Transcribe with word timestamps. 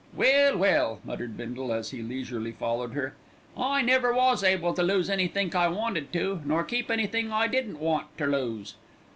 "Well, 0.15 0.57
well!" 0.57 0.99
muttered 1.05 1.37
Bindle 1.37 1.71
as 1.71 1.91
he 1.91 2.01
leisurely 2.01 2.53
followed 2.53 2.93
her. 2.93 3.13
"I 3.55 3.83
never 3.83 4.11
was 4.15 4.43
able 4.43 4.73
to 4.73 4.81
lose 4.81 5.11
anythink 5.11 5.53
I 5.53 5.67
wanted 5.67 6.11
to, 6.13 6.41
nor 6.43 6.63
keep 6.63 6.89
anythink 6.89 7.29
I 7.31 7.45
didn't 7.45 7.77
want 7.79 8.07
ter 8.17 8.25
lose. 8.25 8.73